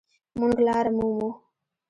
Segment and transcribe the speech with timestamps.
[0.37, 1.29] مونږ لاره مومو